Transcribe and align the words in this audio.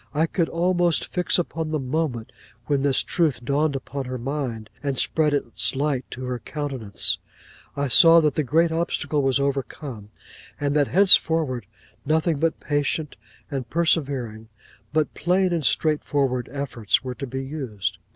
I 0.15 0.25
could 0.25 0.49
almost 0.49 1.05
fix 1.05 1.37
upon 1.37 1.69
the 1.69 1.77
moment 1.77 2.31
when 2.65 2.81
this 2.81 3.03
truth 3.03 3.45
dawned 3.45 3.75
upon 3.75 4.05
her 4.05 4.17
mind, 4.17 4.71
and 4.81 4.97
spread 4.97 5.31
its 5.31 5.75
light 5.75 6.05
to 6.09 6.23
her 6.23 6.39
countenance; 6.39 7.19
I 7.77 7.87
saw 7.87 8.19
that 8.21 8.33
the 8.33 8.41
great 8.41 8.71
obstacle 8.71 9.21
was 9.21 9.39
overcome; 9.39 10.09
and 10.59 10.75
that 10.75 10.87
henceforward 10.87 11.67
nothing 12.03 12.39
but 12.39 12.59
patient 12.59 13.15
and 13.51 13.69
persevering, 13.69 14.49
but 14.91 15.13
plain 15.13 15.53
and 15.53 15.63
straightforward, 15.63 16.49
efforts 16.51 17.03
were 17.03 17.13
to 17.13 17.27
be 17.27 17.43
used. 17.45 17.99